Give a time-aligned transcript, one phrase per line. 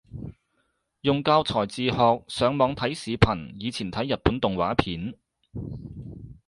[1.01, 5.13] 用教材自學，上網睇視頻，以前睇日本動畫片